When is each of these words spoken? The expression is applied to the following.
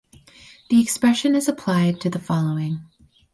The 0.71 0.81
expression 0.81 1.35
is 1.35 1.47
applied 1.47 2.01
to 2.01 2.09
the 2.09 2.17
following. 2.17 2.79